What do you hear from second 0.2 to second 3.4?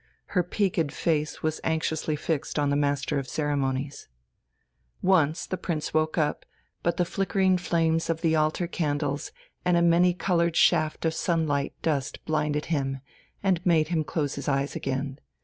Her peaked face was anxiously fixed on the Master of the